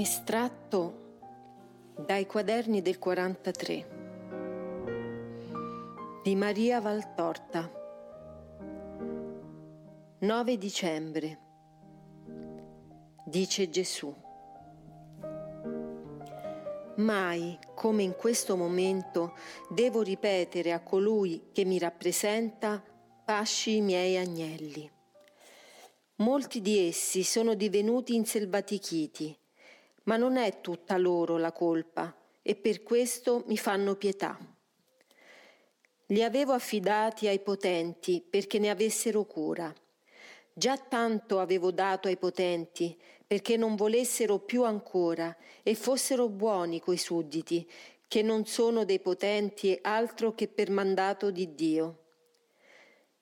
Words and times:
Estratto 0.00 1.16
dai 2.06 2.24
quaderni 2.24 2.82
del 2.82 3.00
43 3.00 3.88
di 6.22 6.36
Maria 6.36 6.80
Valtorta 6.80 7.68
9 10.20 10.56
dicembre 10.56 11.38
Dice 13.24 13.68
Gesù 13.70 14.14
Mai 16.98 17.58
come 17.74 18.04
in 18.04 18.14
questo 18.14 18.56
momento 18.56 19.34
devo 19.68 20.02
ripetere 20.02 20.70
a 20.70 20.80
colui 20.80 21.48
che 21.52 21.64
mi 21.64 21.76
rappresenta 21.80 22.80
pasci 23.24 23.78
i 23.78 23.80
miei 23.80 24.16
agnelli. 24.16 24.88
Molti 26.18 26.60
di 26.60 26.86
essi 26.86 27.24
sono 27.24 27.54
divenuti 27.54 28.14
inselvatichiti 28.14 29.36
ma 30.08 30.16
non 30.16 30.38
è 30.38 30.62
tutta 30.62 30.96
loro 30.96 31.36
la 31.36 31.52
colpa 31.52 32.16
e 32.40 32.56
per 32.56 32.82
questo 32.82 33.44
mi 33.46 33.58
fanno 33.58 33.94
pietà. 33.94 34.38
Li 36.06 36.22
avevo 36.24 36.54
affidati 36.54 37.28
ai 37.28 37.40
potenti 37.40 38.24
perché 38.28 38.58
ne 38.58 38.70
avessero 38.70 39.24
cura. 39.24 39.72
Già 40.54 40.78
tanto 40.78 41.40
avevo 41.40 41.70
dato 41.70 42.08
ai 42.08 42.16
potenti 42.16 42.98
perché 43.26 43.58
non 43.58 43.76
volessero 43.76 44.38
più 44.38 44.64
ancora 44.64 45.36
e 45.62 45.74
fossero 45.74 46.30
buoni 46.30 46.80
coi 46.80 46.96
sudditi, 46.96 47.70
che 48.08 48.22
non 48.22 48.46
sono 48.46 48.86
dei 48.86 49.00
potenti 49.00 49.78
altro 49.82 50.32
che 50.34 50.48
per 50.48 50.70
mandato 50.70 51.30
di 51.30 51.54
Dio. 51.54 52.04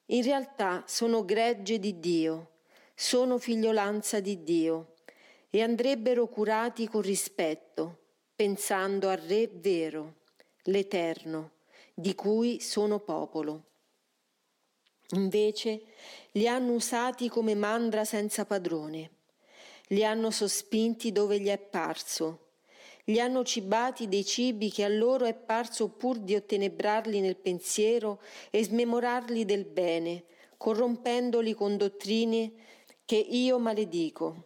In 0.06 0.22
realtà 0.22 0.84
sono 0.86 1.24
gregge 1.24 1.80
di 1.80 1.98
Dio, 1.98 2.50
sono 2.94 3.38
figliolanza 3.38 4.20
di 4.20 4.44
Dio 4.44 4.94
e 5.56 5.62
andrebbero 5.62 6.28
curati 6.28 6.86
con 6.86 7.00
rispetto, 7.00 8.00
pensando 8.36 9.08
al 9.08 9.16
Re 9.16 9.48
vero, 9.50 10.16
l'Eterno, 10.64 11.52
di 11.94 12.14
cui 12.14 12.60
sono 12.60 12.98
popolo. 12.98 13.62
Invece 15.12 15.80
li 16.32 16.46
hanno 16.46 16.72
usati 16.72 17.30
come 17.30 17.54
mandra 17.54 18.04
senza 18.04 18.44
padrone, 18.44 19.10
li 19.86 20.04
hanno 20.04 20.30
sospinti 20.30 21.10
dove 21.10 21.40
gli 21.40 21.48
è 21.48 21.56
parso, 21.56 22.48
li 23.04 23.18
hanno 23.18 23.42
cibati 23.42 24.08
dei 24.08 24.26
cibi 24.26 24.70
che 24.70 24.84
a 24.84 24.88
loro 24.88 25.24
è 25.24 25.32
parso 25.32 25.88
pur 25.88 26.18
di 26.18 26.34
ottenebrarli 26.34 27.18
nel 27.20 27.36
pensiero 27.36 28.20
e 28.50 28.62
smemorarli 28.62 29.46
del 29.46 29.64
bene, 29.64 30.24
corrompendoli 30.58 31.54
con 31.54 31.78
dottrine 31.78 32.52
che 33.06 33.16
io 33.16 33.58
maledico. 33.58 34.45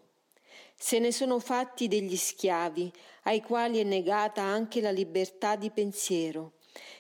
Se 0.83 0.99
ne 0.99 1.13
sono 1.13 1.39
fatti 1.41 1.89
degli 1.89 2.17
schiavi, 2.17 2.91
ai 3.25 3.43
quali 3.43 3.81
è 3.81 3.83
negata 3.83 4.41
anche 4.41 4.81
la 4.81 4.91
libertà 4.91 5.55
di 5.55 5.71
pensiero, 5.71 6.55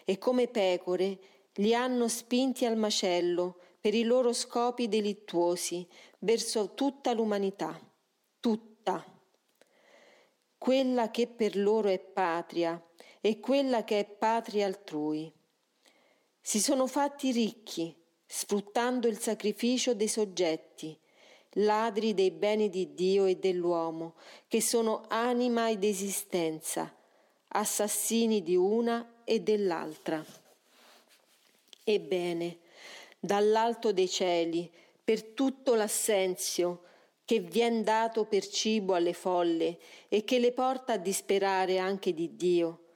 e 0.05 0.19
come 0.19 0.49
pecore 0.49 1.19
li 1.55 1.75
hanno 1.75 2.07
spinti 2.07 2.67
al 2.67 2.77
macello 2.77 3.59
per 3.81 3.95
i 3.95 4.03
loro 4.03 4.35
scopi 4.35 4.87
delittuosi 4.87 5.89
verso 6.19 6.75
tutta 6.75 7.15
l'umanità, 7.15 7.81
tutta. 8.39 9.03
Quella 10.59 11.11
che 11.11 11.27
per 11.27 11.57
loro 11.57 11.89
è 11.89 11.99
patria 11.99 12.79
e 13.23 13.41
quella 13.41 13.83
che 13.85 14.01
è 14.01 14.05
patria 14.05 14.67
altrui. 14.67 15.33
Si 16.39 16.61
sono 16.61 16.87
fatti 16.87 17.33
ricchi, 17.33 17.97
sfruttando 18.27 19.09
il 19.09 19.19
sacrificio 19.19 19.95
dei 19.95 20.09
soggetti, 20.09 21.00
ladri 21.55 22.15
dei 22.15 22.31
beni 22.31 22.69
di 22.69 22.95
Dio 22.95 23.27
e 23.27 23.37
dell'uomo, 23.37 24.15
che 24.47 24.61
sono 24.61 25.05
anima 25.09 25.71
ed 25.71 25.85
esistenza, 25.85 26.95
assassini 27.49 28.43
di 28.43 28.57
una 28.57 29.23
e 29.25 29.41
dell'altra. 29.41 30.25
Ebbene, 31.83 32.59
dall'alto 33.19 33.93
dei 33.93 34.09
cieli, 34.09 34.71
per 35.03 35.23
tutto 35.23 35.75
l'assenzio 35.75 36.83
che 37.25 37.41
vien 37.41 37.83
dato 37.85 38.25
per 38.25 38.47
cibo 38.47 38.95
alle 38.95 39.13
folle 39.13 39.79
e 40.09 40.25
che 40.25 40.39
le 40.39 40.53
porta 40.53 40.95
a 40.95 40.99
disperare 40.99 41.79
anche 41.79 42.13
di 42.13 42.37
Dio, 42.37 42.90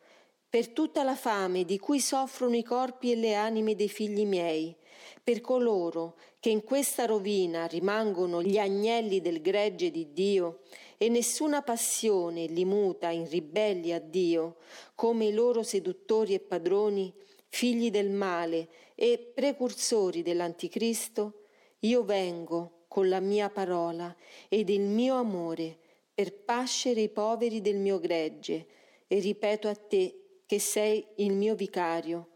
per 0.55 0.69
tutta 0.69 1.03
la 1.03 1.17
fame 1.17 1.65
di 1.65 1.81
cui 1.81 1.99
soffrono 1.99 2.55
i 2.55 2.63
corpi 2.63 3.11
e 3.11 3.17
le 3.17 3.35
anime 3.35 3.75
dei 3.75 3.89
figli 3.89 4.25
miei, 4.25 4.73
per 5.21 5.41
coloro 5.41 6.15
che 6.39 6.49
in 6.49 6.63
questa 6.63 7.07
rovina 7.07 7.67
rimangono 7.67 8.41
gli 8.41 8.57
agnelli 8.57 9.21
del 9.21 9.41
gregge 9.41 9.91
di 9.91 10.13
Dio 10.13 10.61
e 10.97 11.09
nessuna 11.09 11.63
passione 11.63 12.47
li 12.47 12.65
muta 12.65 13.11
in 13.11 13.29
ribelli 13.29 13.93
a 13.93 13.99
Dio, 13.99 14.59
come 14.95 15.25
i 15.25 15.33
loro 15.33 15.65
seduttori 15.65 16.35
e 16.35 16.39
padroni, 16.39 17.13
figli 17.49 17.91
del 17.91 18.11
male 18.11 18.69
e 18.95 19.19
precursori 19.35 20.23
dell'Anticristo, 20.23 21.47
io 21.81 22.05
vengo 22.05 22.85
con 22.87 23.09
la 23.09 23.19
mia 23.19 23.51
parola 23.51 24.15
ed 24.49 24.69
il 24.69 24.83
mio 24.83 25.17
amore 25.17 25.77
per 26.15 26.33
pascere 26.33 27.01
i 27.01 27.09
poveri 27.09 27.61
del 27.61 27.79
mio 27.79 27.99
gregge 27.99 28.67
e 29.09 29.19
ripeto 29.19 29.67
a 29.67 29.75
te 29.75 30.19
che 30.55 30.61
sei 30.61 31.05
il 31.17 31.33
mio 31.33 31.57
vicario 31.57 32.29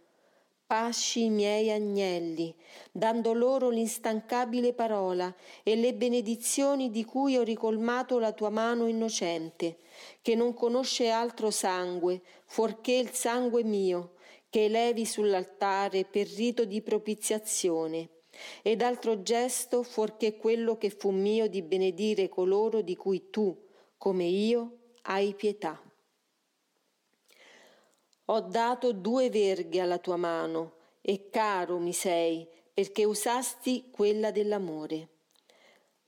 pasci 0.66 1.26
i 1.26 1.30
miei 1.30 1.70
agnelli, 1.70 2.52
dando 2.90 3.32
loro 3.32 3.70
l'instancabile 3.70 4.72
parola 4.72 5.32
e 5.62 5.76
le 5.76 5.94
benedizioni 5.94 6.90
di 6.90 7.04
cui 7.04 7.36
ho 7.36 7.44
ricolmato 7.44 8.18
la 8.18 8.32
tua 8.32 8.50
mano 8.50 8.88
innocente, 8.88 9.78
che 10.20 10.34
non 10.34 10.52
conosce 10.52 11.10
altro 11.10 11.52
sangue, 11.52 12.20
fuorché 12.44 12.94
il 12.94 13.10
sangue 13.12 13.62
mio, 13.62 14.14
che 14.50 14.64
elevi 14.64 15.06
sull'altare 15.06 16.04
per 16.04 16.26
rito 16.26 16.64
di 16.64 16.82
propiziazione, 16.82 18.08
ed 18.62 18.82
altro 18.82 19.22
gesto 19.22 19.84
fuorché 19.84 20.36
quello 20.36 20.76
che 20.76 20.90
fu 20.90 21.10
mio 21.10 21.46
di 21.46 21.62
benedire 21.62 22.28
coloro 22.28 22.82
di 22.82 22.96
cui 22.96 23.30
tu, 23.30 23.56
come 23.96 24.24
io, 24.24 24.72
hai 25.02 25.34
pietà. 25.34 25.80
Ho 28.30 28.40
dato 28.40 28.92
due 28.92 29.30
verghe 29.30 29.80
alla 29.80 29.96
tua 29.96 30.16
mano, 30.16 30.72
e 31.00 31.30
caro 31.30 31.78
mi 31.78 31.94
sei, 31.94 32.46
perché 32.74 33.06
usasti 33.06 33.88
quella 33.90 34.30
dell'amore. 34.30 35.08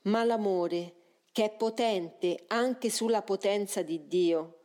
Ma 0.03 0.23
l'amore, 0.23 0.93
che 1.31 1.45
è 1.45 1.49
potente 1.49 2.43
anche 2.47 2.91
sulla 2.91 3.23
potenza 3.23 3.81
di 3.81 4.05
Dio, 4.07 4.59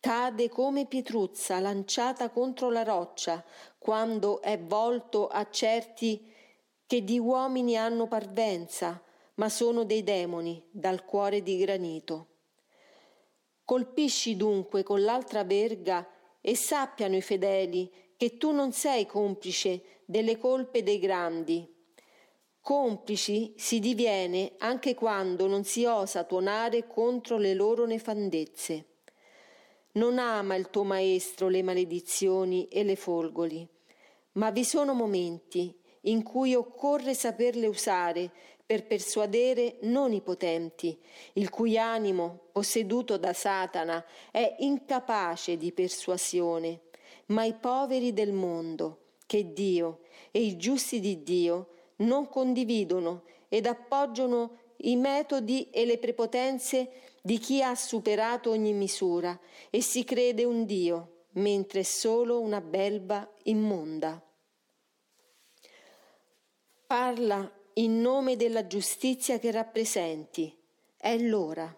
cade 0.00 0.48
come 0.48 0.86
pietruzza 0.86 1.60
lanciata 1.60 2.28
contro 2.30 2.70
la 2.70 2.82
roccia 2.82 3.44
quando 3.78 4.42
è 4.42 4.58
volto 4.58 5.28
a 5.28 5.48
certi 5.48 6.32
che 6.88 7.04
di 7.04 7.20
uomini 7.20 7.76
hanno 7.76 8.08
parvenza, 8.08 9.00
ma 9.34 9.48
sono 9.48 9.84
dei 9.84 10.02
demoni 10.02 10.60
dal 10.72 11.04
cuore 11.04 11.40
di 11.40 11.56
granito. 11.56 12.26
Colpisci 13.64 14.36
dunque 14.36 14.82
con 14.82 15.02
l'altra 15.04 15.44
verga 15.44 16.04
e 16.48 16.54
sappiano 16.54 17.16
i 17.16 17.22
fedeli 17.22 17.90
che 18.16 18.36
tu 18.36 18.52
non 18.52 18.70
sei 18.70 19.04
complice 19.04 20.02
delle 20.04 20.38
colpe 20.38 20.84
dei 20.84 21.00
grandi. 21.00 21.68
Complici 22.60 23.54
si 23.56 23.80
diviene 23.80 24.52
anche 24.58 24.94
quando 24.94 25.48
non 25.48 25.64
si 25.64 25.84
osa 25.86 26.22
tuonare 26.22 26.86
contro 26.86 27.36
le 27.36 27.52
loro 27.52 27.84
nefandezze. 27.84 28.84
Non 29.94 30.20
ama 30.20 30.54
il 30.54 30.70
tuo 30.70 30.84
maestro 30.84 31.48
le 31.48 31.64
maledizioni 31.64 32.68
e 32.68 32.84
le 32.84 32.94
folgoli, 32.94 33.66
ma 34.34 34.52
vi 34.52 34.62
sono 34.62 34.94
momenti 34.94 35.76
in 36.02 36.22
cui 36.22 36.54
occorre 36.54 37.14
saperle 37.14 37.66
usare 37.66 38.30
per 38.66 38.84
persuadere 38.84 39.76
non 39.82 40.12
i 40.12 40.20
potenti, 40.20 40.98
il 41.34 41.50
cui 41.50 41.78
animo, 41.78 42.48
posseduto 42.50 43.16
da 43.16 43.32
Satana, 43.32 44.04
è 44.32 44.56
incapace 44.58 45.56
di 45.56 45.70
persuasione, 45.70 46.80
ma 47.26 47.44
i 47.44 47.54
poveri 47.54 48.12
del 48.12 48.32
mondo, 48.32 49.02
che 49.24 49.52
Dio 49.52 50.00
e 50.32 50.40
i 50.40 50.56
giusti 50.56 50.98
di 50.98 51.22
Dio 51.22 51.68
non 51.96 52.28
condividono 52.28 53.22
ed 53.48 53.66
appoggiano 53.66 54.58
i 54.78 54.96
metodi 54.96 55.70
e 55.70 55.84
le 55.84 55.98
prepotenze 55.98 56.90
di 57.22 57.38
chi 57.38 57.62
ha 57.62 57.74
superato 57.74 58.50
ogni 58.50 58.72
misura 58.72 59.38
e 59.70 59.80
si 59.80 60.04
crede 60.04 60.44
un 60.44 60.64
Dio, 60.64 61.24
mentre 61.32 61.80
è 61.80 61.84
solo 61.84 62.40
una 62.40 62.60
belva 62.60 63.28
immonda. 63.44 64.20
Parla 66.86 67.55
in 67.78 68.00
nome 68.00 68.36
della 68.36 68.66
giustizia 68.66 69.38
che 69.38 69.50
rappresenti. 69.50 70.54
È 70.96 71.16
l'ora. 71.18 71.74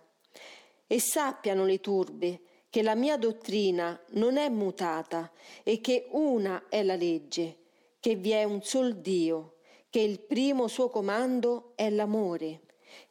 E 0.87 1.01
sappiano 1.01 1.65
le 1.65 1.81
turbe 1.81 2.41
che 2.71 2.83
la 2.83 2.95
mia 2.95 3.17
dottrina 3.17 3.99
non 4.11 4.37
è 4.37 4.49
mutata 4.49 5.31
e 5.63 5.81
che 5.81 6.07
una 6.11 6.67
è 6.69 6.83
la 6.83 6.95
legge, 6.95 7.57
che 7.99 8.15
vi 8.15 8.31
è 8.31 8.45
un 8.45 8.63
sol 8.63 8.97
Dio, 8.97 9.57
che 9.91 10.01
il 10.01 10.21
primo 10.21 10.69
suo 10.69 10.89
comando 10.89 11.73
è 11.75 11.91
l'amore, 11.91 12.61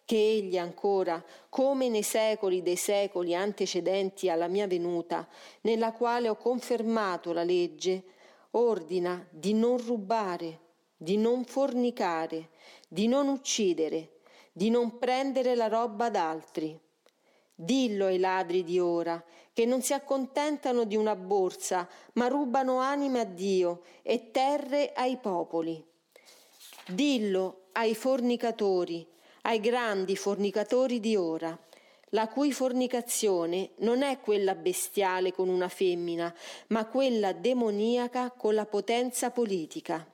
che 0.06 0.16
egli 0.16 0.58
ancora, 0.58 1.24
come 1.50 1.90
nei 1.90 2.04
secoli 2.04 2.62
dei 2.62 2.78
secoli 2.78 3.36
antecedenti 3.36 4.30
alla 4.30 4.48
mia 4.48 4.68
venuta, 4.68 5.28
nella 5.62 5.92
quale 5.92 6.30
ho 6.30 6.38
confermato 6.38 7.34
la 7.34 7.44
legge, 7.44 8.04
ordina 8.52 9.28
di 9.30 9.54
non 9.54 9.78
rubare, 9.78 10.67
di 10.98 11.16
non 11.16 11.46
fornicare, 11.46 12.50
di 12.88 13.08
non 13.08 13.28
uccidere, 13.28 14.18
di 14.52 14.72
non 14.72 14.98
prendere 14.98 15.54
la 15.54 15.68
roba 15.68 16.10
d'altri. 16.10 16.78
Dillo 17.54 18.06
ai 18.06 18.18
ladri 18.18 18.64
di 18.64 18.80
ora, 18.80 19.24
che 19.54 19.66
non 19.66 19.82
si 19.82 19.94
accontentano 19.94 20.84
di 20.84 20.96
una 20.96 21.16
borsa, 21.16 21.88
ma 22.14 22.28
rubano 22.28 22.80
anime 22.80 23.20
a 23.22 23.26
Dio 23.26 23.84
e 24.02 24.32
terre 24.32 24.92
ai 24.94 25.18
popoli. 25.18 25.84
Dillo 26.88 27.68
ai 27.74 27.96
fornicatori, 27.96 29.06
ai 29.44 29.60
grandi 29.60 30.16
fornicatori 30.16 31.00
di 31.00 31.16
ora, 31.16 31.58
la 32.12 32.28
cui 32.28 32.52
fornicazione 32.52 33.72
non 33.78 34.02
è 34.02 34.20
quella 34.20 34.56
bestiale 34.56 35.34
con 35.34 35.50
una 35.50 35.68
femmina, 35.68 36.34
ma 36.68 36.86
quella 36.86 37.34
demoniaca 37.34 38.32
con 38.32 38.54
la 38.54 38.66
potenza 38.66 39.32
politica. 39.32 40.06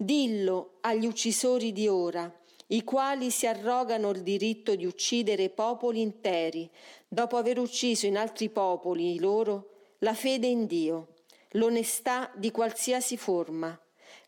Dillo 0.00 0.74
agli 0.82 1.06
uccisori 1.06 1.72
di 1.72 1.88
ora, 1.88 2.32
i 2.68 2.84
quali 2.84 3.32
si 3.32 3.48
arrogano 3.48 4.10
il 4.10 4.22
diritto 4.22 4.76
di 4.76 4.86
uccidere 4.86 5.50
popoli 5.50 6.00
interi, 6.00 6.70
dopo 7.08 7.36
aver 7.36 7.58
ucciso 7.58 8.06
in 8.06 8.16
altri 8.16 8.48
popoli 8.48 9.18
loro 9.18 9.70
la 9.98 10.14
fede 10.14 10.46
in 10.46 10.66
Dio, 10.66 11.14
l'onestà 11.52 12.30
di 12.36 12.52
qualsiasi 12.52 13.16
forma, 13.16 13.76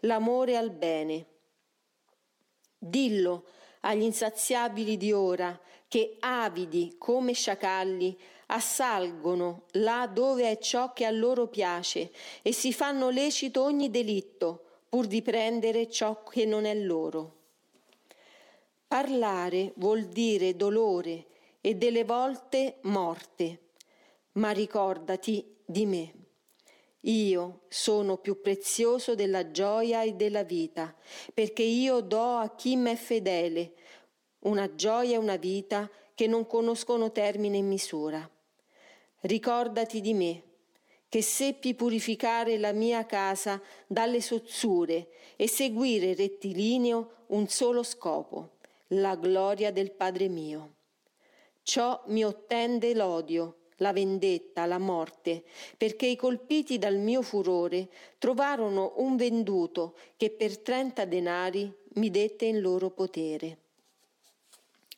l'amore 0.00 0.56
al 0.56 0.72
bene. 0.72 1.26
Dillo 2.76 3.44
agli 3.82 4.02
insaziabili 4.02 4.96
di 4.96 5.12
ora 5.12 5.56
che 5.86 6.16
avidi 6.18 6.96
come 6.98 7.32
sciacalli 7.32 8.18
assalgono 8.46 9.66
là 9.74 10.10
dove 10.12 10.50
è 10.50 10.58
ciò 10.58 10.92
che 10.92 11.04
a 11.04 11.10
loro 11.10 11.46
piace 11.46 12.10
e 12.42 12.50
si 12.50 12.72
fanno 12.72 13.08
lecito 13.08 13.62
ogni 13.62 13.88
delitto 13.88 14.64
pur 14.90 15.06
di 15.06 15.22
prendere 15.22 15.88
ciò 15.88 16.24
che 16.24 16.44
non 16.44 16.64
è 16.66 16.74
loro. 16.74 17.36
Parlare 18.88 19.72
vuol 19.76 20.06
dire 20.06 20.56
dolore 20.56 21.26
e 21.60 21.76
delle 21.76 22.04
volte 22.04 22.78
morte, 22.82 23.60
ma 24.32 24.50
ricordati 24.50 25.58
di 25.64 25.86
me. 25.86 26.14
Io 27.04 27.60
sono 27.68 28.18
più 28.18 28.40
prezioso 28.40 29.14
della 29.14 29.52
gioia 29.52 30.02
e 30.02 30.14
della 30.14 30.42
vita, 30.42 30.92
perché 31.32 31.62
io 31.62 32.00
do 32.00 32.36
a 32.36 32.54
chi 32.56 32.74
m'è 32.74 32.96
fedele 32.96 33.74
una 34.40 34.74
gioia 34.74 35.14
e 35.14 35.18
una 35.18 35.36
vita 35.36 35.88
che 36.14 36.26
non 36.26 36.46
conoscono 36.48 37.12
termine 37.12 37.58
e 37.58 37.62
misura. 37.62 38.28
Ricordati 39.20 40.00
di 40.00 40.14
me, 40.14 40.42
che 41.10 41.22
seppi 41.22 41.74
purificare 41.74 42.56
la 42.56 42.70
mia 42.70 43.04
casa 43.04 43.60
dalle 43.88 44.20
sozzure 44.20 45.08
e 45.34 45.48
seguire 45.48 46.14
rettilineo 46.14 47.24
un 47.26 47.48
solo 47.48 47.82
scopo, 47.82 48.58
la 48.88 49.16
gloria 49.16 49.72
del 49.72 49.90
Padre 49.90 50.28
mio. 50.28 50.74
Ciò 51.64 52.00
mi 52.06 52.24
ottende 52.24 52.94
l'odio, 52.94 53.56
la 53.78 53.92
vendetta, 53.92 54.66
la 54.66 54.78
morte, 54.78 55.42
perché 55.76 56.06
i 56.06 56.14
colpiti 56.14 56.78
dal 56.78 56.98
mio 56.98 57.22
furore 57.22 57.88
trovarono 58.18 58.92
un 58.98 59.16
venduto 59.16 59.96
che 60.16 60.30
per 60.30 60.58
trenta 60.58 61.04
denari 61.06 61.72
mi 61.94 62.08
dette 62.10 62.44
in 62.44 62.60
loro 62.60 62.90
potere. 62.90 63.58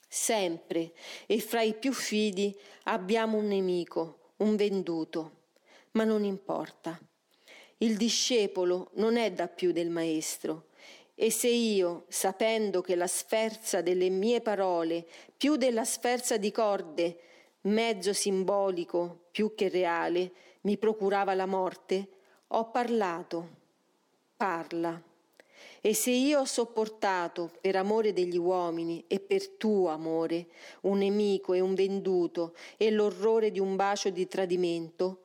Sempre, 0.06 0.92
e 1.24 1.40
fra 1.40 1.62
i 1.62 1.72
più 1.72 1.94
fidi, 1.94 2.54
abbiamo 2.82 3.38
un 3.38 3.46
nemico, 3.46 4.18
un 4.38 4.56
venduto, 4.56 5.40
ma 5.92 6.04
non 6.04 6.24
importa. 6.24 6.98
Il 7.78 7.96
discepolo 7.96 8.90
non 8.94 9.16
è 9.16 9.32
da 9.32 9.48
più 9.48 9.72
del 9.72 9.90
maestro, 9.90 10.66
e 11.14 11.30
se 11.30 11.48
io, 11.48 12.04
sapendo 12.08 12.80
che 12.80 12.96
la 12.96 13.06
sferza 13.06 13.82
delle 13.82 14.08
mie 14.08 14.40
parole, 14.40 15.06
più 15.36 15.56
della 15.56 15.84
sferza 15.84 16.36
di 16.36 16.50
corde, 16.50 17.18
mezzo 17.62 18.12
simbolico 18.12 19.26
più 19.30 19.54
che 19.54 19.68
reale, 19.68 20.32
mi 20.62 20.78
procurava 20.78 21.34
la 21.34 21.46
morte, 21.46 22.08
ho 22.48 22.70
parlato. 22.70 23.60
Parla. 24.36 25.00
E 25.80 25.94
se 25.94 26.10
io 26.10 26.40
ho 26.40 26.44
sopportato, 26.44 27.50
per 27.60 27.76
amore 27.76 28.12
degli 28.12 28.36
uomini 28.36 29.04
e 29.06 29.20
per 29.20 29.48
tuo 29.48 29.88
amore, 29.88 30.48
un 30.82 30.98
nemico 30.98 31.54
e 31.54 31.60
un 31.60 31.74
venduto 31.74 32.54
e 32.76 32.90
l'orrore 32.90 33.50
di 33.50 33.58
un 33.58 33.76
bacio 33.76 34.10
di 34.10 34.26
tradimento, 34.26 35.21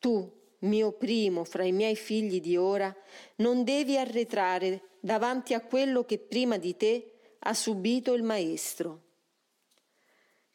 tu, 0.00 0.28
mio 0.60 0.90
primo 0.90 1.44
fra 1.44 1.62
i 1.62 1.70
miei 1.70 1.94
figli 1.94 2.40
di 2.40 2.56
ora, 2.56 2.92
non 3.36 3.62
devi 3.62 3.96
arretrare 3.96 4.96
davanti 4.98 5.54
a 5.54 5.60
quello 5.60 6.04
che 6.04 6.18
prima 6.18 6.58
di 6.58 6.76
te 6.76 7.12
ha 7.38 7.54
subito 7.54 8.14
il 8.14 8.24
Maestro 8.24 9.04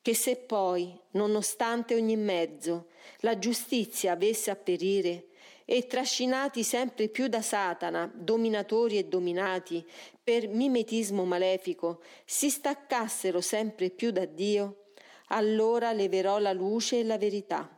che 0.06 0.14
se 0.14 0.36
poi, 0.36 0.96
nonostante 1.14 1.96
ogni 1.96 2.16
mezzo, 2.16 2.90
la 3.22 3.40
giustizia 3.40 4.12
avesse 4.12 4.52
a 4.52 4.56
perire, 4.56 5.30
e 5.66 5.88
trascinati 5.88 6.62
sempre 6.62 7.08
più 7.08 7.26
da 7.28 7.42
Satana, 7.42 8.08
dominatori 8.14 9.00
e 9.00 9.06
dominati, 9.06 9.84
per 10.24 10.48
mimetismo 10.48 11.26
malefico, 11.26 12.04
si 12.24 12.52
staccassero 12.52 13.42
sempre 13.42 13.90
più 13.90 14.12
da 14.12 14.26
Dio, 14.26 14.92
allora 15.30 15.92
leverò 15.92 16.38
la 16.38 16.54
luce 16.54 17.00
e 17.00 17.04
la 17.04 17.18
verità. 17.18 17.75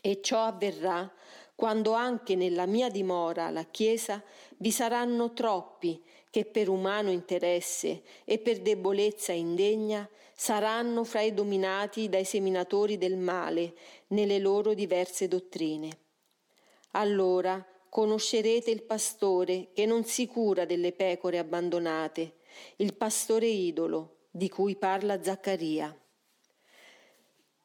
E 0.00 0.20
ciò 0.20 0.44
avverrà 0.44 1.10
quando 1.54 1.92
anche 1.92 2.36
nella 2.36 2.66
mia 2.66 2.88
dimora, 2.88 3.50
la 3.50 3.64
Chiesa, 3.64 4.22
vi 4.58 4.70
saranno 4.70 5.32
troppi 5.32 6.00
che 6.30 6.44
per 6.44 6.68
umano 6.68 7.10
interesse 7.10 8.02
e 8.24 8.38
per 8.38 8.60
debolezza 8.60 9.32
indegna 9.32 10.08
saranno 10.34 11.02
fra 11.02 11.20
i 11.22 11.34
dominati 11.34 12.08
dai 12.08 12.24
seminatori 12.24 12.96
del 12.96 13.16
male 13.16 13.74
nelle 14.08 14.38
loro 14.38 14.72
diverse 14.72 15.26
dottrine. 15.26 15.98
Allora 16.92 17.66
conoscerete 17.88 18.70
il 18.70 18.82
pastore 18.82 19.70
che 19.72 19.84
non 19.84 20.04
si 20.04 20.28
cura 20.28 20.64
delle 20.64 20.92
pecore 20.92 21.38
abbandonate, 21.38 22.34
il 22.76 22.94
pastore 22.94 23.46
idolo 23.46 24.26
di 24.30 24.48
cui 24.48 24.76
parla 24.76 25.20
Zaccaria. 25.20 25.92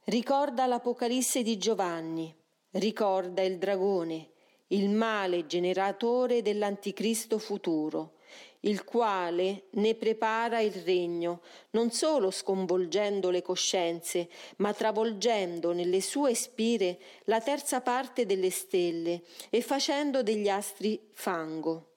Ricorda 0.06 0.66
l'Apocalisse 0.66 1.44
di 1.44 1.58
Giovanni, 1.58 2.36
ricorda 2.72 3.42
il 3.42 3.58
dragone, 3.58 4.32
il 4.68 4.90
male 4.90 5.46
generatore 5.46 6.42
dell'anticristo 6.42 7.40
futuro, 7.40 8.16
il 8.62 8.84
quale 8.84 9.68
ne 9.72 9.96
prepara 9.96 10.60
il 10.60 10.74
regno, 10.74 11.40
non 11.70 11.90
solo 11.92 12.32
sconvolgendo 12.32 13.30
le 13.30 13.42
coscienze, 13.42 14.28
ma 14.58 14.74
travolgendo 14.74 15.72
nelle 15.72 16.02
sue 16.02 16.36
spire 16.36 17.00
la 17.26 17.40
terza 17.40 17.80
parte 17.80 18.26
delle 18.26 18.50
stelle 18.50 19.22
e 19.50 19.62
facendo 19.62 20.22
degli 20.22 20.50
astri 20.50 21.00
fango. 21.14 21.93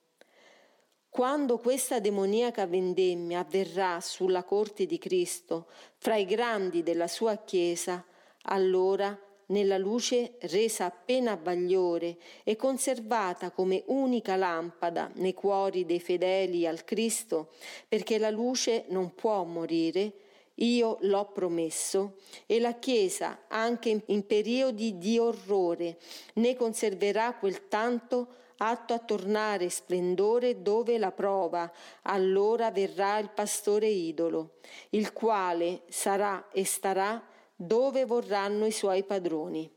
Quando 1.17 1.57
questa 1.57 1.99
demoniaca 1.99 2.67
vendemmia 2.67 3.39
avverrà 3.39 3.99
sulla 4.01 4.43
corte 4.43 4.85
di 4.85 4.99
Cristo, 4.99 5.65
fra 5.97 6.15
i 6.15 6.25
grandi 6.25 6.83
della 6.83 7.07
sua 7.07 7.37
Chiesa, 7.37 8.05
allora 8.43 9.19
nella 9.47 9.79
luce 9.79 10.33
resa 10.41 10.85
appena 10.85 11.35
bagliore 11.35 12.17
e 12.43 12.55
conservata 12.55 13.49
come 13.49 13.81
unica 13.87 14.35
lampada 14.35 15.09
nei 15.15 15.33
cuori 15.33 15.87
dei 15.87 15.99
fedeli 15.99 16.67
al 16.67 16.83
Cristo, 16.83 17.49
perché 17.87 18.19
la 18.19 18.29
luce 18.29 18.85
non 18.89 19.15
può 19.15 19.43
morire, 19.43 20.13
io 20.53 20.99
l'ho 21.01 21.31
promesso, 21.33 22.17
e 22.45 22.59
la 22.59 22.75
Chiesa, 22.75 23.45
anche 23.47 24.03
in 24.05 24.27
periodi 24.27 24.99
di 24.99 25.17
orrore, 25.17 25.97
ne 26.33 26.55
conserverà 26.55 27.33
quel 27.33 27.67
tanto 27.67 28.45
atto 28.57 28.93
a 28.93 28.99
tornare 28.99 29.69
splendore 29.69 30.61
dove 30.61 30.97
la 30.97 31.11
prova, 31.11 31.71
allora 32.03 32.71
verrà 32.71 33.17
il 33.19 33.29
pastore 33.29 33.87
idolo, 33.87 34.59
il 34.89 35.13
quale 35.13 35.83
sarà 35.89 36.49
e 36.51 36.65
starà 36.65 37.25
dove 37.55 38.05
vorranno 38.05 38.65
i 38.65 38.71
suoi 38.71 39.03
padroni. 39.03 39.71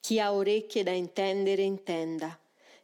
Chi 0.00 0.20
ha 0.20 0.32
orecchie 0.32 0.82
da 0.82 0.92
intendere 0.92 1.62
intenda. 1.62 2.38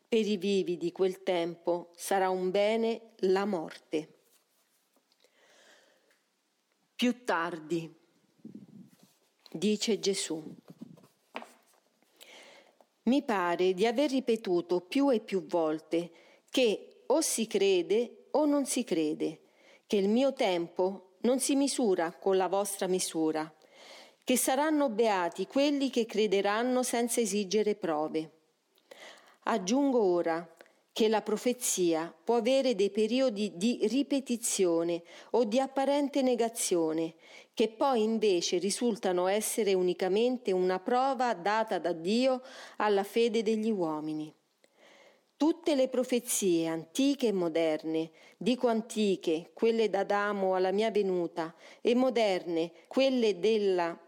Per 0.08 0.26
i 0.26 0.36
vivi 0.36 0.76
di 0.76 0.92
quel 0.92 1.22
tempo 1.22 1.90
sarà 1.96 2.28
un 2.28 2.50
bene 2.50 3.12
la 3.20 3.46
morte. 3.46 4.08
Più 6.94 7.24
tardi, 7.24 7.90
dice 9.50 9.98
Gesù, 9.98 10.54
mi 13.04 13.22
pare 13.22 13.74
di 13.74 13.86
aver 13.86 14.10
ripetuto 14.10 14.80
più 14.80 15.10
e 15.10 15.20
più 15.20 15.46
volte 15.46 16.10
che 16.50 17.02
o 17.06 17.20
si 17.20 17.46
crede 17.46 18.26
o 18.32 18.44
non 18.44 18.64
si 18.66 18.84
crede 18.84 19.40
che 19.86 19.96
il 19.96 20.08
mio 20.08 20.32
tempo 20.32 21.16
non 21.22 21.40
si 21.40 21.54
misura 21.54 22.12
con 22.12 22.36
la 22.36 22.48
vostra 22.48 22.86
misura, 22.86 23.52
che 24.24 24.36
saranno 24.36 24.88
beati 24.88 25.46
quelli 25.46 25.90
che 25.90 26.06
crederanno 26.06 26.82
senza 26.82 27.20
esigere 27.20 27.74
prove. 27.74 28.30
Aggiungo 29.44 30.00
ora 30.00 30.51
che 30.92 31.08
la 31.08 31.22
profezia 31.22 32.14
può 32.22 32.36
avere 32.36 32.74
dei 32.74 32.90
periodi 32.90 33.52
di 33.56 33.80
ripetizione 33.84 35.02
o 35.30 35.44
di 35.44 35.58
apparente 35.58 36.20
negazione, 36.20 37.14
che 37.54 37.68
poi 37.68 38.02
invece 38.02 38.58
risultano 38.58 39.26
essere 39.26 39.72
unicamente 39.72 40.52
una 40.52 40.78
prova 40.78 41.32
data 41.34 41.78
da 41.78 41.92
Dio 41.92 42.42
alla 42.76 43.04
fede 43.04 43.42
degli 43.42 43.70
uomini. 43.70 44.32
Tutte 45.36 45.74
le 45.74 45.88
profezie 45.88 46.68
antiche 46.68 47.28
e 47.28 47.32
moderne, 47.32 48.10
dico 48.36 48.68
antiche, 48.68 49.50
quelle 49.54 49.88
d'Adamo 49.88 50.54
alla 50.54 50.70
mia 50.70 50.90
venuta, 50.90 51.54
e 51.80 51.94
moderne, 51.94 52.70
quelle 52.86 53.40
della 53.40 53.98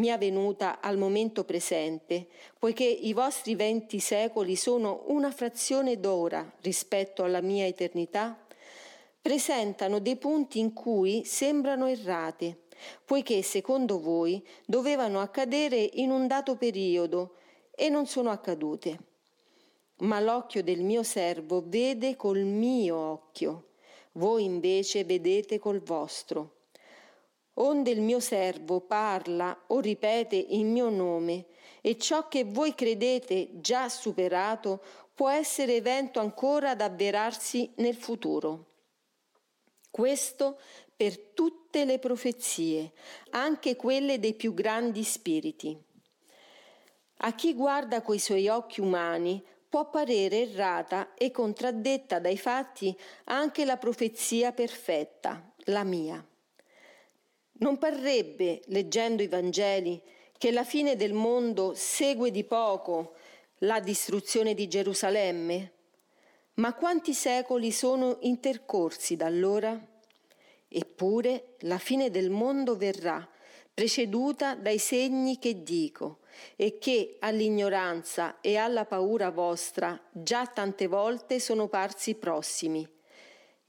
mia 0.00 0.16
venuta 0.16 0.80
al 0.80 0.96
momento 0.96 1.44
presente, 1.44 2.26
poiché 2.58 2.84
i 2.84 3.12
vostri 3.12 3.54
venti 3.54 4.00
secoli 4.00 4.56
sono 4.56 5.04
una 5.08 5.30
frazione 5.30 6.00
d'ora 6.00 6.50
rispetto 6.62 7.22
alla 7.22 7.42
mia 7.42 7.66
eternità, 7.66 8.36
presentano 9.20 10.00
dei 10.00 10.16
punti 10.16 10.58
in 10.58 10.72
cui 10.72 11.24
sembrano 11.24 11.86
errate, 11.86 12.62
poiché 13.04 13.42
secondo 13.42 14.00
voi 14.00 14.44
dovevano 14.64 15.20
accadere 15.20 15.76
in 15.76 16.10
un 16.10 16.26
dato 16.26 16.56
periodo 16.56 17.34
e 17.70 17.90
non 17.90 18.06
sono 18.06 18.30
accadute. 18.30 18.98
Ma 19.98 20.18
l'occhio 20.18 20.62
del 20.62 20.80
mio 20.80 21.02
servo 21.02 21.62
vede 21.66 22.16
col 22.16 22.38
mio 22.38 22.96
occhio, 22.96 23.66
voi 24.12 24.44
invece 24.44 25.04
vedete 25.04 25.58
col 25.58 25.82
vostro 25.82 26.59
onde 27.60 27.90
il 27.90 28.00
mio 28.00 28.20
servo 28.20 28.80
parla 28.80 29.64
o 29.68 29.80
ripete 29.80 30.36
il 30.36 30.64
mio 30.64 30.88
nome, 30.88 31.46
e 31.80 31.96
ciò 31.96 32.28
che 32.28 32.44
voi 32.44 32.74
credete 32.74 33.60
già 33.60 33.88
superato 33.88 34.82
può 35.14 35.28
essere 35.30 35.76
evento 35.76 36.20
ancora 36.20 36.70
ad 36.70 36.80
avverarsi 36.80 37.70
nel 37.76 37.94
futuro. 37.94 38.66
Questo 39.90 40.58
per 40.94 41.18
tutte 41.18 41.84
le 41.84 41.98
profezie, 41.98 42.92
anche 43.30 43.76
quelle 43.76 44.18
dei 44.18 44.34
più 44.34 44.52
grandi 44.54 45.02
spiriti. 45.02 45.78
A 47.22 47.34
chi 47.34 47.54
guarda 47.54 48.02
coi 48.02 48.18
suoi 48.18 48.48
occhi 48.48 48.80
umani 48.80 49.42
può 49.68 49.88
parere 49.88 50.42
errata 50.42 51.14
e 51.14 51.30
contraddetta 51.30 52.18
dai 52.18 52.38
fatti 52.38 52.96
anche 53.24 53.64
la 53.64 53.76
profezia 53.76 54.52
perfetta, 54.52 55.52
la 55.64 55.84
mia. 55.84 56.24
Non 57.60 57.76
parrebbe, 57.76 58.62
leggendo 58.66 59.22
i 59.22 59.28
Vangeli, 59.28 60.00
che 60.38 60.50
la 60.50 60.64
fine 60.64 60.96
del 60.96 61.12
mondo 61.12 61.74
segue 61.74 62.30
di 62.30 62.42
poco 62.44 63.16
la 63.58 63.80
distruzione 63.80 64.54
di 64.54 64.66
Gerusalemme? 64.66 65.72
Ma 66.54 66.72
quanti 66.72 67.12
secoli 67.12 67.70
sono 67.70 68.16
intercorsi 68.20 69.14
da 69.14 69.26
allora? 69.26 69.78
Eppure 70.68 71.56
la 71.60 71.76
fine 71.76 72.10
del 72.10 72.30
mondo 72.30 72.76
verrà, 72.76 73.28
preceduta 73.74 74.54
dai 74.54 74.78
segni 74.78 75.38
che 75.38 75.62
dico, 75.62 76.20
e 76.56 76.78
che 76.78 77.16
all'ignoranza 77.18 78.40
e 78.40 78.56
alla 78.56 78.86
paura 78.86 79.30
vostra 79.30 80.00
già 80.10 80.46
tante 80.46 80.86
volte 80.86 81.38
sono 81.38 81.68
parsi 81.68 82.14
prossimi 82.14 82.88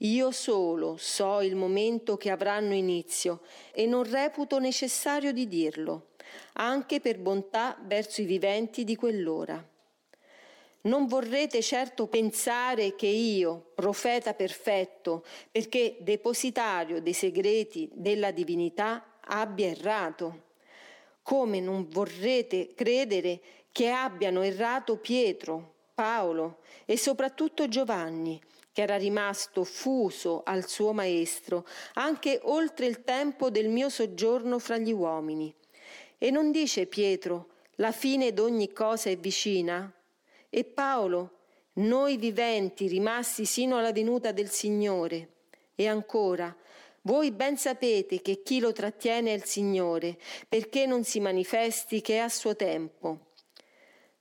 io 0.02 0.30
solo 0.30 0.96
so 0.96 1.40
il 1.42 1.54
momento 1.54 2.16
che 2.16 2.30
avranno 2.30 2.74
inizio 2.74 3.40
e 3.72 3.86
non 3.86 4.02
reputo 4.02 4.58
necessario 4.58 5.32
di 5.32 5.46
dirlo, 5.46 6.08
anche 6.54 7.00
per 7.00 7.18
bontà 7.18 7.78
verso 7.84 8.20
i 8.20 8.24
viventi 8.24 8.84
di 8.84 8.96
quell'ora. 8.96 9.64
Non 10.84 11.06
vorrete 11.06 11.62
certo 11.62 12.08
pensare 12.08 12.96
che 12.96 13.06
io, 13.06 13.70
profeta 13.76 14.34
perfetto, 14.34 15.24
perché 15.52 15.96
depositario 16.00 17.00
dei 17.00 17.12
segreti 17.12 17.88
della 17.92 18.32
divinità, 18.32 19.18
abbia 19.20 19.68
errato. 19.68 20.50
Come 21.22 21.60
non 21.60 21.86
vorrete 21.88 22.74
credere 22.74 23.40
che 23.70 23.90
abbiano 23.90 24.42
errato 24.42 24.96
Pietro, 24.96 25.74
Paolo 25.94 26.58
e 26.84 26.98
soprattutto 26.98 27.68
Giovanni, 27.68 28.40
che 28.72 28.82
era 28.82 28.96
rimasto 28.96 29.64
fuso 29.64 30.42
al 30.44 30.66
suo 30.66 30.92
maestro 30.92 31.66
anche 31.94 32.40
oltre 32.44 32.86
il 32.86 33.04
tempo 33.04 33.50
del 33.50 33.68
mio 33.68 33.88
soggiorno 33.88 34.58
fra 34.58 34.78
gli 34.78 34.92
uomini. 34.92 35.54
E 36.18 36.30
non 36.30 36.50
dice 36.50 36.86
Pietro, 36.86 37.48
la 37.76 37.92
fine 37.92 38.32
d'ogni 38.32 38.72
cosa 38.72 39.10
è 39.10 39.16
vicina? 39.16 39.92
E 40.48 40.64
Paolo, 40.64 41.38
noi 41.74 42.16
viventi 42.16 42.86
rimasti 42.86 43.44
sino 43.44 43.78
alla 43.78 43.92
venuta 43.92 44.32
del 44.32 44.50
Signore. 44.50 45.28
E 45.74 45.88
ancora, 45.88 46.54
voi 47.02 47.32
ben 47.32 47.56
sapete 47.56 48.20
che 48.22 48.42
chi 48.42 48.60
lo 48.60 48.72
trattiene 48.72 49.32
è 49.32 49.36
il 49.36 49.44
Signore, 49.44 50.18
perché 50.48 50.86
non 50.86 51.02
si 51.02 51.18
manifesti 51.18 52.00
che 52.00 52.20
a 52.20 52.28
suo 52.28 52.54
tempo. 52.54 53.32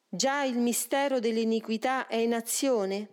Già 0.10 0.43
il 0.43 0.58
mistero 0.58 1.20
dell'iniquità 1.20 2.08
è 2.08 2.15
in 2.15 2.34
azione? 2.34 3.10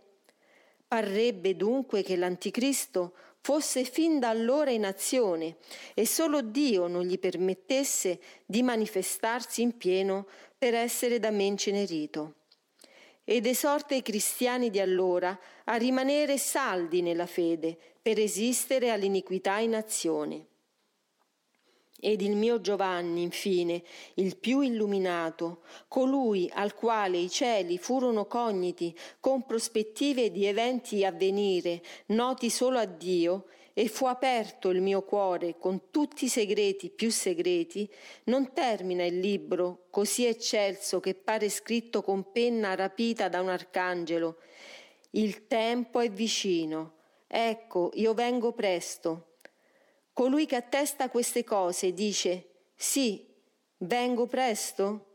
Parrebbe 0.88 1.54
dunque 1.54 2.02
che 2.02 2.16
l'Anticristo 2.16 3.12
fosse 3.42 3.84
fin 3.84 4.18
da 4.18 4.30
allora 4.30 4.70
in 4.70 4.86
azione 4.86 5.56
e 5.92 6.06
solo 6.06 6.40
Dio 6.40 6.86
non 6.86 7.04
gli 7.04 7.18
permettesse 7.18 8.18
di 8.46 8.62
manifestarsi 8.62 9.60
in 9.60 9.76
pieno 9.76 10.26
per 10.56 10.74
essere 10.74 11.18
da 11.18 11.30
me 11.30 11.44
incenerito. 11.44 12.36
Ed 13.22 13.44
esorta 13.44 13.94
i 13.94 14.00
cristiani 14.00 14.70
di 14.70 14.80
allora 14.80 15.38
a 15.64 15.76
rimanere 15.76 16.38
saldi 16.38 17.02
nella 17.02 17.26
fede 17.26 17.76
per 18.00 18.16
resistere 18.16 18.90
all'iniquità 18.90 19.58
in 19.58 19.74
azione. 19.74 20.47
Ed 22.00 22.20
il 22.20 22.36
mio 22.36 22.60
Giovanni, 22.60 23.22
infine, 23.22 23.82
il 24.14 24.36
più 24.36 24.60
illuminato, 24.60 25.62
colui 25.88 26.48
al 26.52 26.74
quale 26.74 27.18
i 27.18 27.28
cieli 27.28 27.76
furono 27.78 28.26
cogniti 28.26 28.96
con 29.20 29.44
prospettive 29.44 30.30
di 30.30 30.46
eventi 30.46 31.04
a 31.04 31.10
venire, 31.10 31.82
noti 32.06 32.50
solo 32.50 32.78
a 32.78 32.84
Dio, 32.84 33.46
e 33.78 33.86
fu 33.86 34.06
aperto 34.06 34.70
il 34.70 34.80
mio 34.80 35.02
cuore 35.02 35.56
con 35.56 35.92
tutti 35.92 36.24
i 36.24 36.28
segreti 36.28 36.90
più 36.90 37.12
segreti, 37.12 37.88
non 38.24 38.52
termina 38.52 39.04
il 39.04 39.20
libro 39.20 39.86
così 39.90 40.24
eccelso 40.26 40.98
che 40.98 41.14
pare 41.14 41.48
scritto 41.48 42.02
con 42.02 42.32
penna 42.32 42.74
rapita 42.74 43.28
da 43.28 43.40
un 43.40 43.50
arcangelo. 43.50 44.38
Il 45.10 45.46
tempo 45.46 46.00
è 46.00 46.10
vicino. 46.10 46.94
Ecco, 47.28 47.92
io 47.94 48.14
vengo 48.14 48.50
presto. 48.52 49.36
Colui 50.18 50.46
che 50.46 50.56
attesta 50.56 51.10
queste 51.10 51.44
cose 51.44 51.92
dice, 51.92 52.48
sì, 52.74 53.24
vengo 53.76 54.26
presto? 54.26 55.06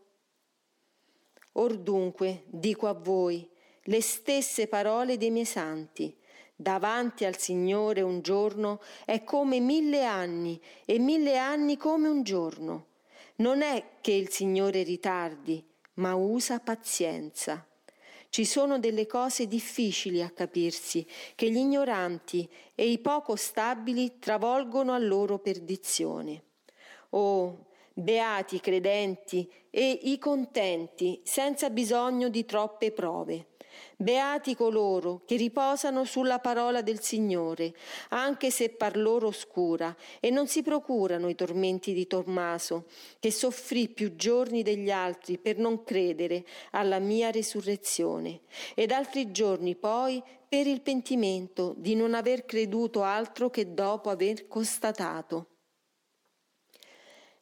Or 1.51 1.77
dunque 1.77 2.43
dico 2.45 2.88
a 2.88 2.93
voi 2.93 3.45
le 3.81 4.01
stesse 4.01 4.67
parole 4.67 5.17
dei 5.17 5.29
miei 5.29 5.43
santi. 5.43 6.17
Davanti 6.55 7.25
al 7.25 7.38
Signore 7.38 8.00
un 8.00 8.22
giorno 8.22 8.79
è 9.03 9.25
come 9.25 9.60
mille 9.60 10.05
anni 10.05 10.57
e 10.86 11.00
mille 11.00 11.36
anni 11.38 11.75
come 11.75 12.07
un 12.07 12.24
giorno. 12.24 12.86
Non 13.36 13.62
è 13.62 13.98
che 14.00 14.13
il 14.13 14.29
Signore 14.29 14.83
ritardi, 14.83 15.62
ma 15.95 16.15
usa 16.15 16.62
pazienza. 16.62 17.67
Ci 18.34 18.46
sono 18.46 18.80
delle 18.80 19.06
cose 19.06 19.48
difficili 19.48 20.20
a 20.24 20.32
capirsi, 20.32 21.06
che 21.36 21.52
gli 21.52 21.58
ignoranti 21.58 22.50
e 22.74 22.90
i 22.90 22.98
poco 22.98 23.36
stabili 23.36 24.18
travolgono 24.18 24.92
a 24.92 24.98
loro 24.98 25.38
perdizione. 25.38 26.42
Oh, 27.12 27.68
beati 27.94 28.56
i 28.56 28.60
credenti 28.60 29.48
e 29.70 30.00
i 30.06 30.18
contenti, 30.18 31.22
senza 31.24 31.70
bisogno 31.70 32.28
di 32.30 32.44
troppe 32.44 32.92
prove. 32.92 33.50
Beati 33.98 34.56
coloro 34.56 35.22
che 35.25 35.36
riposano 35.36 36.03
sulla 36.03 36.39
parola 36.39 36.82
del 36.82 37.01
Signore, 37.01 37.74
anche 38.10 38.51
se 38.51 38.70
par 38.70 38.98
loro 38.98 39.27
oscura, 39.27 39.96
e 40.20 40.30
non 40.30 40.48
si 40.48 40.62
procurano 40.62 41.30
i 41.30 41.36
tormenti 41.36 41.94
di 41.94 42.08
Tommaso, 42.08 42.86
che 43.20 43.32
soffrì 43.32 43.89
più 43.89 44.15
giorni 44.15 44.63
degli 44.63 44.92
altri 44.92 45.38
per 45.38 45.58
non 45.58 45.84
credere 45.84 46.44
alla 46.72 47.00
mia 47.00 47.32
resurrezione, 47.32 48.42
ed 48.75 48.92
altri 48.92 49.32
giorni 49.32 49.75
poi 49.75 50.22
per 50.48 50.68
il 50.68 50.82
pentimento 50.82 51.74
di 51.77 51.96
non 51.96 52.13
aver 52.13 52.46
creduto 52.46 53.01
altro 53.01 53.50
che 53.50 53.74
dopo 53.74 54.10
aver 54.10 54.48
constatato 54.48 55.48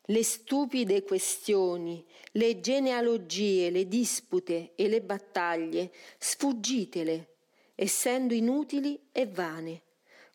le 0.06 0.24
stupide 0.24 1.04
questioni, 1.04 2.06
le 2.34 2.60
genealogie, 2.60 3.70
le 3.70 3.88
dispute 3.88 4.72
e 4.76 4.88
le 4.88 5.02
battaglie, 5.02 5.92
sfuggitele, 6.18 7.36
essendo 7.76 8.34
inutili 8.34 9.00
e 9.12 9.28
vane. 9.28 9.82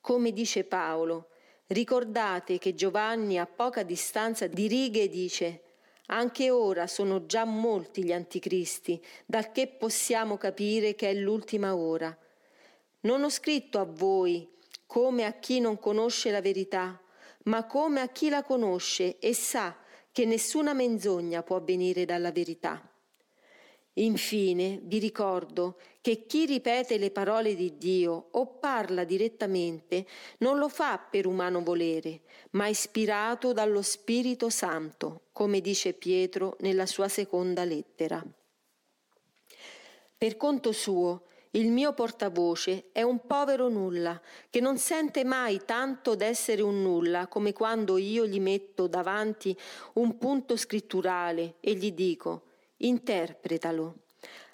come 0.00 0.32
dice 0.32 0.62
Paolo. 0.62 1.30
Ricordate 1.66 2.58
che 2.58 2.76
Giovanni 2.76 3.40
a 3.40 3.46
poca 3.46 3.82
distanza 3.82 4.46
di 4.46 4.68
righe 4.68 5.08
dice 5.08 5.62
anche 6.06 6.50
ora 6.50 6.86
sono 6.86 7.26
già 7.26 7.44
molti 7.44 8.04
gli 8.04 8.12
anticristi, 8.12 9.02
dal 9.24 9.50
che 9.50 9.66
possiamo 9.66 10.36
capire 10.36 10.94
che 10.94 11.10
è 11.10 11.14
l'ultima 11.14 11.74
ora. 11.74 12.16
Non 13.00 13.24
ho 13.24 13.28
scritto 13.28 13.78
a 13.78 13.84
voi 13.84 14.48
come 14.86 15.24
a 15.24 15.32
chi 15.32 15.58
non 15.58 15.78
conosce 15.80 16.30
la 16.30 16.40
verità, 16.40 17.00
ma 17.46 17.64
come 17.64 18.00
a 18.00 18.08
chi 18.08 18.28
la 18.28 18.42
conosce 18.42 19.18
e 19.18 19.34
sa 19.34 19.76
che 20.12 20.24
nessuna 20.24 20.72
menzogna 20.72 21.42
può 21.42 21.60
venire 21.60 22.04
dalla 22.04 22.32
verità. 22.32 22.90
Infine 23.98 24.80
vi 24.82 24.98
ricordo 24.98 25.78
che 26.02 26.26
chi 26.26 26.44
ripete 26.44 26.98
le 26.98 27.10
parole 27.10 27.54
di 27.54 27.78
Dio 27.78 28.28
o 28.32 28.46
parla 28.58 29.04
direttamente 29.04 30.06
non 30.38 30.58
lo 30.58 30.68
fa 30.68 30.98
per 30.98 31.26
umano 31.26 31.62
volere, 31.62 32.20
ma 32.50 32.66
ispirato 32.66 33.54
dallo 33.54 33.80
Spirito 33.80 34.50
Santo, 34.50 35.22
come 35.32 35.60
dice 35.60 35.94
Pietro 35.94 36.56
nella 36.60 36.84
sua 36.84 37.08
seconda 37.08 37.64
lettera. 37.64 38.22
Per 40.18 40.36
conto 40.36 40.72
suo, 40.72 41.24
il 41.56 41.72
mio 41.72 41.94
portavoce 41.94 42.90
è 42.92 43.00
un 43.00 43.26
povero 43.26 43.68
nulla, 43.68 44.20
che 44.50 44.60
non 44.60 44.76
sente 44.76 45.24
mai 45.24 45.62
tanto 45.64 46.14
d'essere 46.14 46.60
un 46.60 46.82
nulla 46.82 47.28
come 47.28 47.54
quando 47.54 47.96
io 47.96 48.26
gli 48.26 48.40
metto 48.40 48.86
davanti 48.86 49.56
un 49.94 50.18
punto 50.18 50.56
scritturale 50.56 51.54
e 51.60 51.74
gli 51.74 51.92
dico 51.92 52.42
interpretalo. 52.78 54.02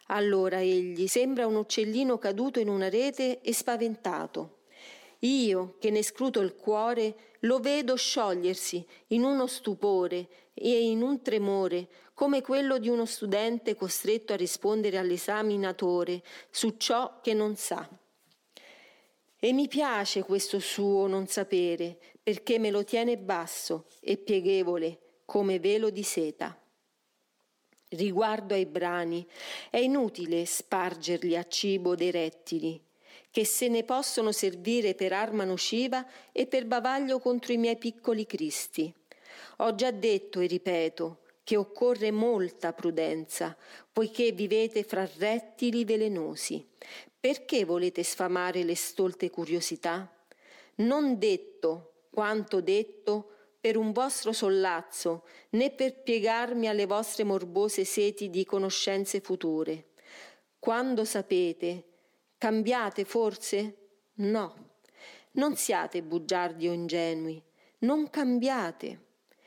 Allora 0.07 0.61
egli 0.61 1.09
sembra 1.09 1.47
un 1.47 1.57
uccellino 1.57 2.19
caduto 2.19 2.61
in 2.61 2.69
una 2.69 2.89
rete 2.89 3.41
e 3.41 3.53
spaventato. 3.53 4.59
Io, 5.25 5.77
che 5.79 5.91
ne 5.91 6.03
scruto 6.03 6.41
il 6.41 6.57
cuore, 6.57 7.15
lo 7.41 7.61
vedo 7.61 7.95
sciogliersi 7.95 8.85
in 9.09 9.23
uno 9.23 9.47
stupore 9.47 10.29
e 10.55 10.89
in 10.89 11.03
un 11.03 11.23
tremore, 11.23 11.89
come 12.15 12.41
quello 12.41 12.79
di 12.79 12.89
uno 12.89 13.05
studente 13.05 13.77
costretto 13.77 14.33
a 14.33 14.37
rispondere 14.37 14.99
all'esaminatore 14.99 16.23
su 16.51 16.77
ciò 16.77 17.21
che 17.21 17.35
non 17.35 17.57
sa. 17.57 17.89
E 19.39 19.53
mi 19.53 19.69
piace 19.69 20.23
questo 20.23 20.59
suo 20.59 21.07
non 21.07 21.27
sapere, 21.27 21.99
perché 22.23 22.59
me 22.59 22.71
lo 22.71 22.85
tiene 22.85 23.17
basso 23.17 23.87
e 24.01 24.17
pieghevole 24.17 25.21
come 25.25 25.59
velo 25.59 25.91
di 25.91 26.03
seta. 26.03 26.57
Riguardo 27.91 28.55
ai 28.55 28.67
brani, 28.67 29.27
è 29.71 29.79
inutile 29.79 30.45
spargerli 30.47 31.37
a 31.37 31.47
cibo 31.47 31.95
dei 31.95 32.11
rettili, 32.11 32.81
che 33.33 33.47
se 33.47 33.69
ne 33.69 33.83
possono 33.83 34.31
servire 34.31 34.95
per 34.95 35.15
arma 35.15 35.45
nociva 35.45 36.07
e 36.33 36.47
per 36.47 36.67
bavaglio 36.67 37.19
contro 37.19 37.55
i 37.55 37.57
miei 37.57 37.79
piccoli 37.79 38.27
cristi. 38.27 38.95
Ho 39.57 39.75
già 39.75 39.91
detto 39.91 40.41
e 40.41 40.47
ripeto 40.47 41.21
che 41.43 41.57
occorre 41.57 42.11
molta 42.11 42.75
prudenza, 42.75 43.57
poiché 43.91 44.33
vivete 44.33 44.85
fra 44.85 45.09
rettili 45.17 45.87
velenosi. 45.87 46.65
Perché 47.19 47.65
volete 47.65 48.03
sfamare 48.03 48.65
le 48.65 48.77
stolte 48.77 49.31
curiosità? 49.31 50.15
Non 50.77 51.19
detto 51.19 52.09
quanto 52.11 52.61
detto 52.61 53.31
per 53.59 53.79
un 53.79 53.93
vostro 53.93 54.33
sollazzo, 54.33 55.25
né 55.51 55.71
per 55.71 56.03
piegarmi 56.03 56.69
alle 56.69 56.85
vostre 56.85 57.25
morbose 57.25 57.85
seti 57.85 58.29
di 58.29 58.45
conoscenze 58.45 59.21
future. 59.21 59.87
Quando 60.59 61.07
sapete, 61.07 61.92
cambiate 62.43 63.05
forse? 63.05 63.77
No. 64.15 64.71
Non 65.35 65.55
siate 65.55 66.03
bugiardi 66.03 66.67
o 66.67 66.73
ingenui, 66.73 67.41
non 67.81 68.11
cambiate. 68.11 68.99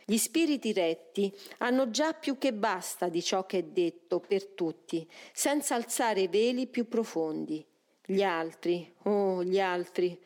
Gli 0.06 0.16
spiriti 0.16 0.72
retti 0.72 1.30
hanno 1.58 1.90
già 1.90 2.14
più 2.14 2.38
che 2.38 2.54
basta 2.54 3.10
di 3.10 3.22
ciò 3.22 3.46
che 3.46 3.58
è 3.58 3.64
detto 3.64 4.22
per 4.22 4.46
tutti, 4.46 5.06
senza 5.34 5.76
alzare 5.76 6.30
veli 6.30 6.68
più 6.68 6.88
profondi. 6.88 7.66
Gli 8.06 8.24
altri, 8.24 8.90
oh, 9.04 9.44
gli 9.44 9.60
altri, 9.60 10.18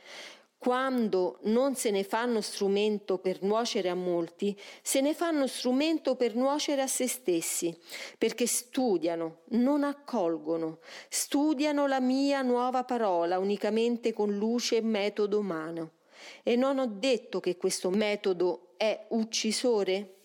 quando 0.59 1.39
non 1.43 1.75
se 1.75 1.89
ne 1.89 2.03
fanno 2.03 2.41
strumento 2.41 3.17
per 3.17 3.41
nuocere 3.41 3.87
a 3.87 3.95
molti, 3.95 4.55
se 4.81 4.99
ne 4.99 5.13
fanno 5.13 5.47
strumento 5.47 6.15
per 6.15 6.35
nuocere 6.35 6.81
a 6.81 6.87
se 6.87 7.07
stessi, 7.07 7.75
perché 8.17 8.45
studiano, 8.45 9.43
non 9.51 9.83
accolgono, 9.83 10.79
studiano 11.07 11.87
la 11.87 12.01
mia 12.01 12.41
nuova 12.41 12.83
parola 12.83 13.39
unicamente 13.39 14.11
con 14.11 14.35
luce 14.35 14.77
e 14.77 14.81
metodo 14.81 15.39
umano. 15.39 15.91
E 16.43 16.57
non 16.57 16.77
ho 16.77 16.87
detto 16.87 17.39
che 17.39 17.55
questo 17.55 17.89
metodo 17.89 18.73
è 18.75 19.05
uccisore? 19.11 20.18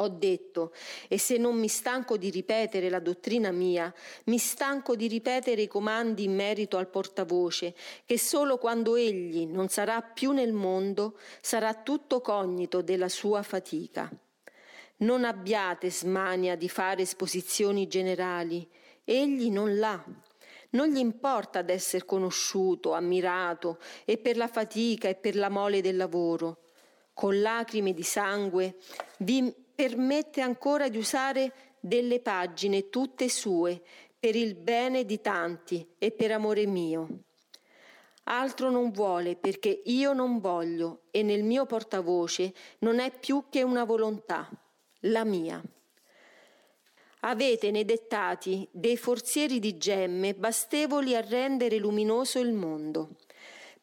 Ho 0.00 0.08
detto, 0.08 0.72
e 1.08 1.18
se 1.18 1.38
non 1.38 1.58
mi 1.58 1.66
stanco 1.66 2.16
di 2.16 2.30
ripetere 2.30 2.88
la 2.88 3.00
dottrina 3.00 3.50
mia, 3.50 3.92
mi 4.26 4.38
stanco 4.38 4.94
di 4.94 5.08
ripetere 5.08 5.62
i 5.62 5.66
comandi 5.66 6.22
in 6.22 6.36
merito 6.36 6.76
al 6.76 6.86
portavoce, 6.86 7.74
che 8.04 8.16
solo 8.16 8.58
quando 8.58 8.94
egli 8.94 9.44
non 9.46 9.68
sarà 9.68 10.00
più 10.00 10.30
nel 10.30 10.52
mondo 10.52 11.18
sarà 11.40 11.74
tutto 11.74 12.20
cognito 12.20 12.80
della 12.80 13.08
sua 13.08 13.42
fatica. 13.42 14.08
Non 14.98 15.24
abbiate 15.24 15.90
smania 15.90 16.54
di 16.54 16.68
fare 16.68 17.02
esposizioni 17.02 17.88
generali, 17.88 18.68
egli 19.02 19.50
non 19.50 19.78
l'ha. 19.78 20.04
Non 20.70 20.90
gli 20.90 20.98
importa 20.98 21.62
d'essere 21.62 22.04
conosciuto, 22.04 22.92
ammirato, 22.92 23.78
e 24.04 24.16
per 24.16 24.36
la 24.36 24.48
fatica 24.48 25.08
e 25.08 25.16
per 25.16 25.34
la 25.34 25.48
mole 25.48 25.80
del 25.80 25.96
lavoro. 25.96 26.58
Con 27.14 27.40
lacrime 27.40 27.92
di 27.94 28.04
sangue 28.04 28.76
vi 29.18 29.66
permette 29.78 30.40
ancora 30.40 30.88
di 30.88 30.98
usare 30.98 31.76
delle 31.78 32.18
pagine 32.18 32.88
tutte 32.88 33.28
sue 33.28 33.80
per 34.18 34.34
il 34.34 34.56
bene 34.56 35.04
di 35.04 35.20
tanti 35.20 35.86
e 35.98 36.10
per 36.10 36.32
amore 36.32 36.66
mio. 36.66 37.20
Altro 38.24 38.70
non 38.70 38.90
vuole 38.90 39.36
perché 39.36 39.82
io 39.84 40.12
non 40.14 40.40
voglio 40.40 41.02
e 41.12 41.22
nel 41.22 41.44
mio 41.44 41.64
portavoce 41.64 42.52
non 42.80 42.98
è 42.98 43.16
più 43.16 43.44
che 43.48 43.62
una 43.62 43.84
volontà, 43.84 44.50
la 45.02 45.22
mia. 45.22 45.62
Avete 47.20 47.70
nei 47.70 47.84
dettati 47.84 48.66
dei 48.72 48.96
forzieri 48.96 49.60
di 49.60 49.78
gemme 49.78 50.34
bastevoli 50.34 51.14
a 51.14 51.20
rendere 51.20 51.78
luminoso 51.78 52.40
il 52.40 52.52
mondo. 52.52 53.10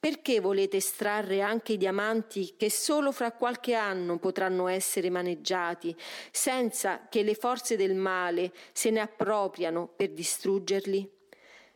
Perché 0.06 0.40
volete 0.40 0.78
estrarre 0.78 1.42
anche 1.42 1.74
i 1.74 1.78
diamanti 1.78 2.54
che 2.58 2.70
solo 2.70 3.12
fra 3.12 3.32
qualche 3.32 3.74
anno 3.74 4.20
potranno 4.20 4.68
essere 4.68 5.10
maneggiati, 5.10 5.96
senza 6.30 7.08
che 7.10 7.24
le 7.24 7.34
forze 7.34 7.76
del 7.76 7.96
male 7.96 8.54
se 8.72 8.92
ne 8.92 9.00
appropriano 9.00 9.90
per 9.96 10.12
distruggerli? 10.12 11.12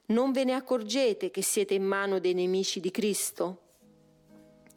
Non 0.09 0.31
ve 0.31 0.43
ne 0.43 0.53
accorgete 0.53 1.31
che 1.31 1.41
siete 1.41 1.73
in 1.73 1.83
mano 1.83 2.19
dei 2.19 2.35
nemici 2.35 2.79
di 2.79 2.91
Cristo? 2.91 3.61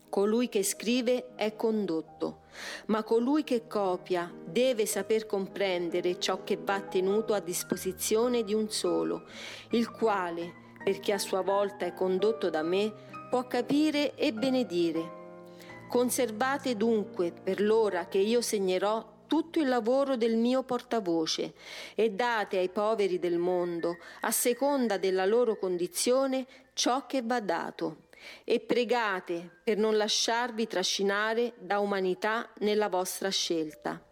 Colui 0.09 0.49
che 0.49 0.63
scrive 0.63 1.35
è 1.37 1.55
condotto, 1.55 2.45
ma 2.87 3.03
colui 3.03 3.45
che 3.45 3.67
copia 3.67 4.33
deve 4.47 4.87
saper 4.87 5.27
comprendere 5.27 6.19
ciò 6.19 6.43
che 6.43 6.57
va 6.57 6.81
tenuto 6.81 7.35
a 7.35 7.41
disposizione 7.41 8.45
di 8.45 8.55
un 8.55 8.71
solo, 8.71 9.27
il 9.73 9.91
quale, 9.91 10.55
perché 10.83 11.13
a 11.13 11.19
sua 11.19 11.43
volta 11.43 11.85
è 11.85 11.93
condotto 11.93 12.49
da 12.49 12.63
me, 12.63 13.11
può 13.33 13.47
capire 13.47 14.15
e 14.15 14.31
benedire. 14.35 15.87
Conservate 15.89 16.77
dunque 16.77 17.33
per 17.33 17.63
l'ora 17.63 18.05
che 18.05 18.19
io 18.19 18.43
segnerò 18.43 19.23
tutto 19.27 19.59
il 19.59 19.69
lavoro 19.69 20.17
del 20.19 20.37
mio 20.37 20.65
portavoce 20.65 21.55
e 21.95 22.11
date 22.11 22.59
ai 22.59 22.69
poveri 22.69 23.19
del 23.19 23.39
mondo, 23.39 23.97
a 24.21 24.31
seconda 24.31 24.99
della 24.99 25.25
loro 25.25 25.57
condizione, 25.57 26.45
ciò 26.75 27.07
che 27.07 27.23
va 27.23 27.41
dato. 27.41 28.09
E 28.45 28.61
pregate 28.61 29.61
per 29.65 29.79
non 29.79 29.97
lasciarvi 29.97 30.67
trascinare 30.67 31.55
da 31.57 31.79
umanità 31.79 32.51
nella 32.59 32.91
vostra 32.91 33.31
scelta. 33.31 34.12